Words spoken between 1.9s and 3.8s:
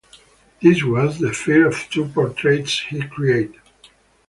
two portraits he created.